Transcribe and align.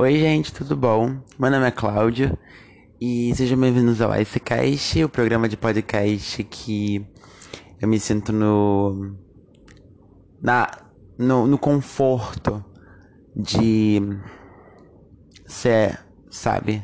Oi, 0.00 0.18
gente, 0.18 0.50
tudo 0.50 0.74
bom? 0.74 1.20
Meu 1.38 1.50
nome 1.50 1.66
é 1.66 1.70
Cláudio 1.70 2.34
e 2.98 3.34
sejam 3.34 3.60
bem-vindos 3.60 4.00
ao 4.00 4.18
Icecast, 4.18 5.04
o 5.04 5.10
programa 5.10 5.46
de 5.46 5.58
podcast 5.58 6.42
que 6.44 7.06
eu 7.78 7.86
me 7.86 8.00
sinto 8.00 8.32
no. 8.32 9.14
Na, 10.40 10.70
no, 11.18 11.46
no 11.46 11.58
conforto 11.58 12.64
de 13.36 14.00
ser, 15.44 16.00
sabe, 16.30 16.82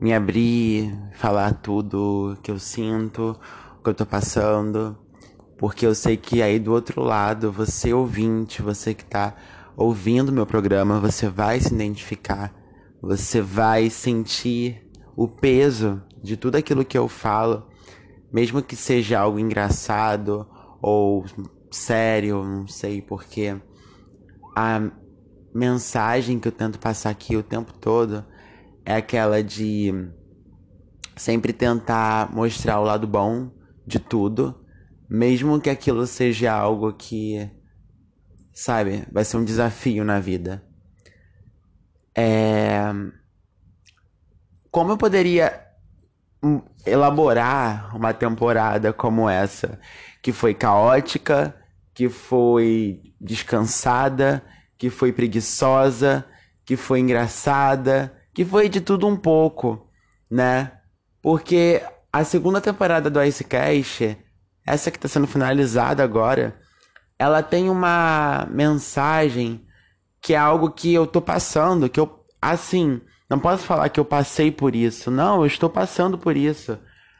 me 0.00 0.12
abrir, 0.12 0.92
falar 1.12 1.52
tudo 1.52 2.36
que 2.42 2.50
eu 2.50 2.58
sinto, 2.58 3.38
o 3.78 3.82
que 3.84 3.90
eu 3.90 3.94
tô 3.94 4.04
passando, 4.04 4.98
porque 5.56 5.86
eu 5.86 5.94
sei 5.94 6.16
que 6.16 6.42
aí 6.42 6.58
do 6.58 6.72
outro 6.72 7.00
lado, 7.00 7.52
você 7.52 7.92
ouvinte, 7.92 8.60
você 8.60 8.92
que 8.92 9.04
tá 9.04 9.36
ouvindo 9.76 10.32
meu 10.32 10.46
programa, 10.46 11.00
você 11.00 11.28
vai 11.28 11.60
se 11.60 11.74
identificar, 11.74 12.54
você 13.00 13.40
vai 13.40 13.90
sentir 13.90 14.88
o 15.16 15.28
peso 15.28 16.02
de 16.22 16.36
tudo 16.36 16.56
aquilo 16.56 16.84
que 16.84 16.96
eu 16.96 17.08
falo, 17.08 17.66
mesmo 18.32 18.62
que 18.62 18.76
seja 18.76 19.20
algo 19.20 19.38
engraçado 19.38 20.46
ou 20.80 21.24
sério, 21.70 22.44
não 22.44 22.68
sei, 22.68 23.02
porque 23.02 23.56
a 24.56 24.90
mensagem 25.54 26.38
que 26.38 26.48
eu 26.48 26.52
tento 26.52 26.78
passar 26.78 27.10
aqui 27.10 27.36
o 27.36 27.42
tempo 27.42 27.72
todo 27.72 28.24
é 28.84 28.94
aquela 28.94 29.42
de 29.42 29.92
sempre 31.16 31.52
tentar 31.52 32.32
mostrar 32.34 32.80
o 32.80 32.84
lado 32.84 33.06
bom 33.06 33.50
de 33.86 33.98
tudo, 33.98 34.54
mesmo 35.08 35.60
que 35.60 35.70
aquilo 35.70 36.06
seja 36.06 36.52
algo 36.52 36.92
que 36.92 37.50
sabe? 38.54 39.04
Vai 39.10 39.24
ser 39.24 39.36
um 39.36 39.44
desafio 39.44 40.04
na 40.04 40.20
vida. 40.20 40.64
É... 42.16 42.80
Como 44.70 44.92
eu 44.92 44.96
poderia 44.96 45.62
elaborar 46.86 47.94
uma 47.96 48.12
temporada 48.12 48.92
como 48.92 49.28
essa, 49.28 49.78
que 50.22 50.32
foi 50.32 50.54
caótica, 50.54 51.54
que 51.92 52.08
foi 52.08 53.00
descansada, 53.20 54.44
que 54.76 54.90
foi 54.90 55.12
preguiçosa, 55.12 56.24
que 56.64 56.76
foi 56.76 57.00
engraçada, 57.00 58.14
que 58.34 58.44
foi 58.44 58.68
de 58.68 58.80
tudo 58.80 59.06
um 59.06 59.16
pouco, 59.16 59.88
né? 60.30 60.72
Porque 61.22 61.82
a 62.12 62.24
segunda 62.24 62.60
temporada 62.60 63.08
do 63.08 63.22
Icecast, 63.22 64.18
essa 64.66 64.90
que 64.90 64.98
está 64.98 65.08
sendo 65.08 65.26
finalizada 65.26 66.02
agora, 66.02 66.60
ela 67.18 67.42
tem 67.42 67.70
uma 67.70 68.46
mensagem 68.50 69.64
que 70.20 70.34
é 70.34 70.38
algo 70.38 70.70
que 70.70 70.92
eu 70.92 71.06
tô 71.06 71.20
passando, 71.20 71.88
que 71.88 72.00
eu, 72.00 72.24
assim, 72.40 73.00
não 73.28 73.38
posso 73.38 73.64
falar 73.64 73.88
que 73.88 74.00
eu 74.00 74.04
passei 74.04 74.50
por 74.50 74.74
isso. 74.74 75.10
Não, 75.10 75.40
eu 75.40 75.46
estou 75.46 75.68
passando 75.68 76.16
por 76.16 76.36
isso. 76.36 76.78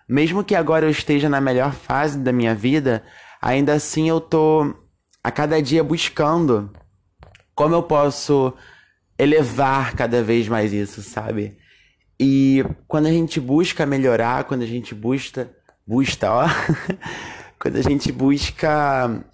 Mesmo 0.08 0.44
que 0.44 0.54
agora 0.54 0.86
eu 0.86 0.90
esteja 0.90 1.28
na 1.28 1.40
melhor 1.40 1.72
fase 1.72 2.18
da 2.18 2.32
minha 2.32 2.54
vida, 2.54 3.02
ainda 3.40 3.74
assim 3.74 4.08
eu 4.08 4.20
tô 4.20 4.74
a 5.22 5.30
cada 5.30 5.60
dia 5.62 5.82
buscando 5.82 6.70
como 7.54 7.74
eu 7.74 7.82
posso 7.82 8.52
elevar 9.18 9.94
cada 9.94 10.22
vez 10.22 10.48
mais 10.48 10.72
isso, 10.72 11.02
sabe? 11.02 11.56
E 12.18 12.64
quando 12.86 13.06
a 13.06 13.10
gente 13.10 13.40
busca 13.40 13.86
melhorar, 13.86 14.44
quando 14.44 14.62
a 14.62 14.66
gente 14.66 14.94
busca, 14.94 15.50
busca, 15.86 16.30
ó, 16.30 16.46
quando 17.58 17.76
a 17.76 17.82
gente 17.82 18.12
busca 18.12 19.24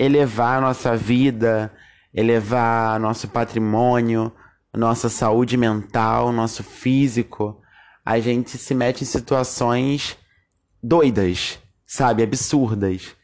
elevar 0.00 0.56
a 0.56 0.60
nossa 0.62 0.96
vida, 0.96 1.70
elevar 2.14 2.98
nosso 2.98 3.28
patrimônio, 3.28 4.32
nossa 4.72 5.10
saúde 5.10 5.58
mental, 5.58 6.32
nosso 6.32 6.64
físico, 6.64 7.60
a 8.02 8.18
gente 8.18 8.56
se 8.56 8.74
mete 8.74 9.02
em 9.02 9.06
situações 9.06 10.16
doidas, 10.82 11.58
sabe, 11.86 12.22
absurdas. 12.22 13.14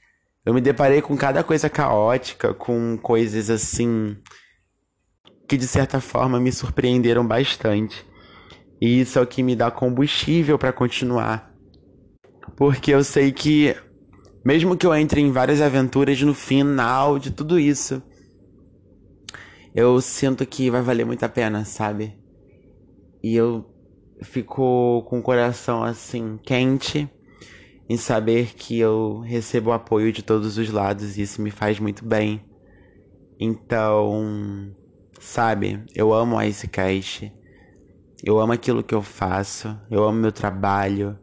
Eu 0.44 0.52
me 0.52 0.60
deparei 0.60 1.00
com 1.00 1.16
cada 1.16 1.42
coisa 1.42 1.70
caótica, 1.70 2.52
com 2.52 2.98
coisas 2.98 3.48
assim 3.48 4.14
que 5.48 5.56
de 5.56 5.66
certa 5.66 5.98
forma 5.98 6.38
me 6.38 6.52
surpreenderam 6.52 7.26
bastante. 7.26 8.04
E 8.78 9.00
isso 9.00 9.18
é 9.18 9.22
o 9.22 9.26
que 9.26 9.42
me 9.42 9.56
dá 9.56 9.70
combustível 9.70 10.58
para 10.58 10.74
continuar. 10.74 11.54
Porque 12.54 12.90
eu 12.90 13.02
sei 13.02 13.32
que 13.32 13.74
mesmo 14.46 14.76
que 14.76 14.86
eu 14.86 14.94
entre 14.94 15.20
em 15.20 15.32
várias 15.32 15.60
aventuras 15.60 16.22
no 16.22 16.32
final 16.32 17.18
de 17.18 17.32
tudo 17.32 17.58
isso, 17.58 18.00
eu 19.74 20.00
sinto 20.00 20.46
que 20.46 20.70
vai 20.70 20.80
valer 20.80 21.04
muito 21.04 21.24
a 21.24 21.28
pena, 21.28 21.64
sabe? 21.64 22.16
E 23.20 23.34
eu 23.34 23.68
fico 24.22 25.02
com 25.08 25.18
o 25.18 25.22
coração 25.22 25.82
assim 25.82 26.38
quente 26.44 27.10
em 27.88 27.96
saber 27.96 28.54
que 28.54 28.78
eu 28.78 29.18
recebo 29.18 29.72
apoio 29.72 30.12
de 30.12 30.22
todos 30.22 30.56
os 30.58 30.70
lados 30.70 31.18
e 31.18 31.22
isso 31.22 31.42
me 31.42 31.50
faz 31.50 31.80
muito 31.80 32.04
bem. 32.04 32.40
Então, 33.40 34.72
sabe, 35.18 35.82
eu 35.92 36.14
amo 36.14 36.38
a 36.38 36.46
Icecast. 36.46 37.32
Eu 38.22 38.38
amo 38.38 38.52
aquilo 38.52 38.84
que 38.84 38.94
eu 38.94 39.02
faço, 39.02 39.76
eu 39.90 40.04
amo 40.04 40.20
meu 40.20 40.30
trabalho, 40.30 41.18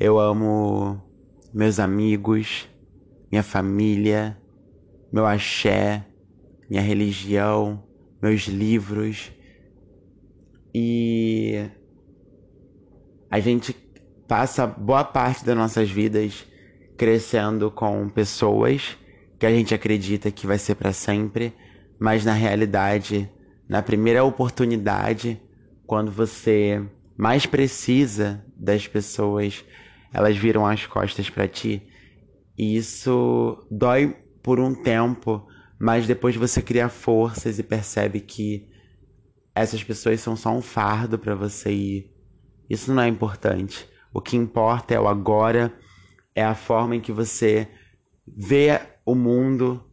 eu 0.00 0.18
amo 0.18 1.11
meus 1.52 1.78
amigos, 1.78 2.68
minha 3.30 3.42
família, 3.42 4.38
meu 5.12 5.26
axé, 5.26 6.04
minha 6.68 6.82
religião, 6.82 7.82
meus 8.22 8.42
livros. 8.42 9.30
E 10.74 11.68
a 13.30 13.38
gente 13.40 13.74
passa 14.26 14.66
boa 14.66 15.04
parte 15.04 15.44
das 15.44 15.56
nossas 15.56 15.90
vidas 15.90 16.46
crescendo 16.96 17.70
com 17.70 18.08
pessoas 18.08 18.96
que 19.38 19.44
a 19.44 19.50
gente 19.50 19.74
acredita 19.74 20.30
que 20.30 20.46
vai 20.46 20.56
ser 20.56 20.76
para 20.76 20.92
sempre, 20.92 21.52
mas 21.98 22.24
na 22.24 22.32
realidade, 22.32 23.28
na 23.68 23.82
primeira 23.82 24.24
oportunidade, 24.24 25.40
quando 25.86 26.10
você 26.10 26.82
mais 27.16 27.44
precisa 27.44 28.44
das 28.56 28.86
pessoas 28.86 29.64
elas 30.12 30.36
viram 30.36 30.66
as 30.66 30.86
costas 30.86 31.30
para 31.30 31.48
ti. 31.48 31.82
E 32.56 32.76
isso 32.76 33.66
dói 33.70 34.16
por 34.42 34.60
um 34.60 34.74
tempo, 34.74 35.46
mas 35.78 36.06
depois 36.06 36.36
você 36.36 36.60
cria 36.60 36.88
forças 36.88 37.58
e 37.58 37.62
percebe 37.62 38.20
que 38.20 38.68
essas 39.54 39.82
pessoas 39.82 40.20
são 40.20 40.36
só 40.36 40.50
um 40.50 40.62
fardo 40.62 41.18
para 41.18 41.34
você 41.34 41.72
ir. 41.72 42.12
Isso 42.68 42.92
não 42.92 43.02
é 43.02 43.08
importante. 43.08 43.88
O 44.12 44.20
que 44.20 44.36
importa 44.36 44.94
é 44.94 45.00
o 45.00 45.08
agora, 45.08 45.72
é 46.34 46.44
a 46.44 46.54
forma 46.54 46.96
em 46.96 47.00
que 47.00 47.12
você 47.12 47.68
vê 48.26 48.80
o 49.04 49.14
mundo 49.14 49.84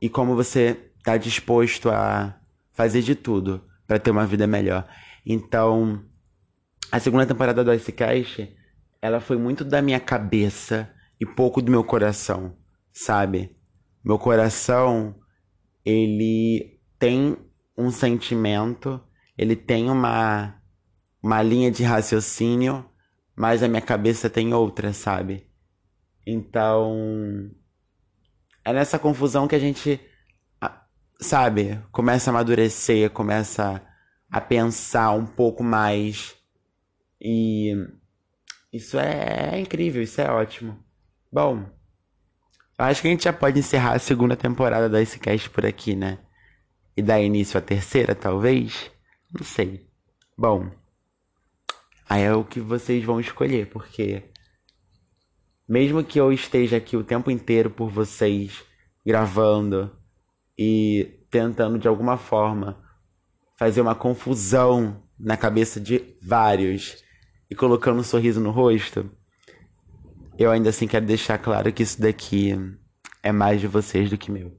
e 0.00 0.08
como 0.08 0.34
você 0.34 0.90
está 0.98 1.16
disposto 1.16 1.90
a 1.90 2.38
fazer 2.72 3.02
de 3.02 3.14
tudo 3.14 3.64
para 3.86 3.98
ter 3.98 4.10
uma 4.10 4.26
vida 4.26 4.46
melhor. 4.46 4.86
Então, 5.24 6.04
a 6.90 7.00
segunda 7.00 7.26
temporada 7.26 7.64
do 7.64 7.72
Icecast 7.72 8.55
ela 9.00 9.20
foi 9.20 9.36
muito 9.36 9.64
da 9.64 9.80
minha 9.80 10.00
cabeça 10.00 10.90
e 11.20 11.26
pouco 11.26 11.62
do 11.62 11.70
meu 11.70 11.84
coração, 11.84 12.56
sabe? 12.92 13.56
Meu 14.04 14.18
coração, 14.18 15.14
ele 15.84 16.80
tem 16.98 17.36
um 17.76 17.90
sentimento, 17.90 19.00
ele 19.36 19.56
tem 19.56 19.90
uma, 19.90 20.60
uma 21.22 21.42
linha 21.42 21.70
de 21.70 21.82
raciocínio, 21.82 22.88
mas 23.34 23.62
a 23.62 23.68
minha 23.68 23.82
cabeça 23.82 24.30
tem 24.30 24.54
outra, 24.54 24.92
sabe? 24.92 25.46
Então, 26.26 27.50
é 28.64 28.72
nessa 28.72 28.98
confusão 28.98 29.46
que 29.46 29.54
a 29.54 29.58
gente, 29.58 30.00
sabe, 31.20 31.80
começa 31.92 32.30
a 32.30 32.32
amadurecer, 32.32 33.10
começa 33.10 33.82
a 34.30 34.40
pensar 34.40 35.12
um 35.12 35.26
pouco 35.26 35.62
mais 35.62 36.34
e 37.20 37.72
isso 38.76 38.98
é 38.98 39.58
incrível, 39.60 40.02
isso 40.02 40.20
é 40.20 40.30
ótimo. 40.30 40.78
Bom, 41.32 41.64
acho 42.78 43.02
que 43.02 43.08
a 43.08 43.10
gente 43.10 43.24
já 43.24 43.32
pode 43.32 43.58
encerrar 43.58 43.94
a 43.94 43.98
segunda 43.98 44.36
temporada 44.36 44.88
da 44.88 45.02
Icecast 45.02 45.50
por 45.50 45.64
aqui, 45.66 45.96
né? 45.96 46.18
E 46.96 47.02
dar 47.02 47.20
início 47.20 47.58
à 47.58 47.60
terceira, 47.60 48.14
talvez? 48.14 48.90
Não 49.32 49.44
sei. 49.44 49.86
Bom, 50.36 50.70
aí 52.08 52.22
é 52.22 52.34
o 52.34 52.44
que 52.44 52.60
vocês 52.60 53.04
vão 53.04 53.20
escolher, 53.20 53.68
porque 53.68 54.22
mesmo 55.68 56.04
que 56.04 56.20
eu 56.20 56.32
esteja 56.32 56.76
aqui 56.76 56.96
o 56.96 57.04
tempo 57.04 57.30
inteiro 57.30 57.70
por 57.70 57.90
vocês, 57.90 58.62
gravando 59.04 59.96
e 60.56 61.20
tentando 61.30 61.78
de 61.78 61.88
alguma 61.88 62.16
forma 62.16 62.82
fazer 63.58 63.80
uma 63.80 63.94
confusão 63.94 65.02
na 65.18 65.36
cabeça 65.36 65.80
de 65.80 66.16
vários 66.22 67.02
e 67.50 67.54
colocando 67.54 68.00
um 68.00 68.04
sorriso 68.04 68.40
no 68.40 68.50
rosto, 68.50 69.10
eu 70.38 70.50
ainda 70.50 70.70
assim 70.70 70.86
quero 70.86 71.06
deixar 71.06 71.38
claro 71.38 71.72
que 71.72 71.82
isso 71.82 72.00
daqui 72.00 72.54
é 73.22 73.32
mais 73.32 73.60
de 73.60 73.66
vocês 73.66 74.10
do 74.10 74.18
que 74.18 74.30
meu. 74.30 74.56